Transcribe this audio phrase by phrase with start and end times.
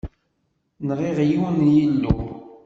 [0.87, 2.15] Nɣiɣ yiwen n yillu.